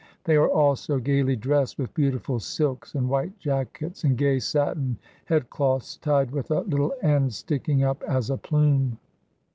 They 0.23 0.35
are 0.35 0.49
all 0.49 0.75
so 0.75 0.97
gaily 0.97 1.35
dressed, 1.35 1.77
with 1.77 1.93
beautiful 1.93 2.39
silks 2.39 2.95
and 2.95 3.07
white 3.07 3.37
jackets 3.37 4.03
and 4.03 4.17
gay 4.17 4.39
satin 4.39 4.97
head 5.25 5.51
cloths, 5.51 5.97
tied 5.97 6.31
with 6.31 6.49
a 6.49 6.61
little 6.61 6.95
end 7.03 7.35
sticking 7.35 7.83
up 7.83 8.01
as 8.07 8.31
a 8.31 8.37
plume. 8.37 8.97